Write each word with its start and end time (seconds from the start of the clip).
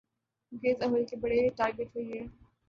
کیونکہ 0.51 0.67
اس 0.67 0.81
عمل 0.81 1.03
کے 1.05 1.15
بڑے 1.15 1.49
ٹارگٹ 1.55 1.95
وہی 1.95 2.19
ہیں۔ 2.19 2.27